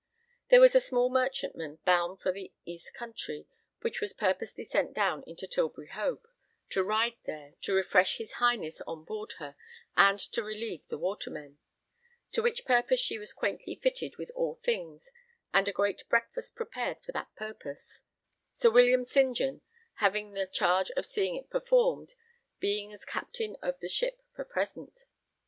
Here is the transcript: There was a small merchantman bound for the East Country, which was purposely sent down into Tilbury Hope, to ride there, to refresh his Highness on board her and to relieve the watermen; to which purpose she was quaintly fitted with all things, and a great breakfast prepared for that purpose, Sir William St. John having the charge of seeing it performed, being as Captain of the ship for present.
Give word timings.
There 0.49 0.61
was 0.61 0.73
a 0.73 0.81
small 0.81 1.11
merchantman 1.11 1.77
bound 1.85 2.21
for 2.21 2.31
the 2.31 2.51
East 2.65 2.91
Country, 2.95 3.45
which 3.81 4.01
was 4.01 4.13
purposely 4.13 4.63
sent 4.63 4.95
down 4.95 5.23
into 5.27 5.45
Tilbury 5.45 5.89
Hope, 5.89 6.27
to 6.71 6.83
ride 6.83 7.17
there, 7.27 7.53
to 7.61 7.75
refresh 7.75 8.17
his 8.17 8.31
Highness 8.41 8.81
on 8.87 9.03
board 9.03 9.33
her 9.33 9.55
and 9.95 10.17
to 10.19 10.41
relieve 10.41 10.87
the 10.87 10.97
watermen; 10.97 11.59
to 12.31 12.41
which 12.41 12.65
purpose 12.65 12.99
she 12.99 13.19
was 13.19 13.31
quaintly 13.31 13.75
fitted 13.75 14.17
with 14.17 14.31
all 14.33 14.55
things, 14.63 15.11
and 15.53 15.67
a 15.67 15.71
great 15.71 16.03
breakfast 16.09 16.55
prepared 16.55 16.99
for 17.05 17.11
that 17.11 17.35
purpose, 17.35 18.01
Sir 18.53 18.71
William 18.71 19.03
St. 19.03 19.37
John 19.37 19.61
having 19.97 20.31
the 20.31 20.47
charge 20.47 20.89
of 20.97 21.05
seeing 21.05 21.35
it 21.35 21.51
performed, 21.51 22.15
being 22.59 22.91
as 22.91 23.05
Captain 23.05 23.55
of 23.61 23.79
the 23.79 23.87
ship 23.87 24.19
for 24.33 24.45
present. 24.45 25.05